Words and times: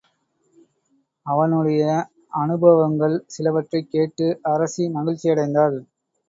அவனுடைய 1.25 1.83
அநுபவங்கள் 2.33 3.15
சிலவற்றைக் 3.27 3.91
கேட்டு 3.91 4.27
அரசி 4.47 4.87
மகிழ்ச்சியடைந்தாள். 4.89 5.77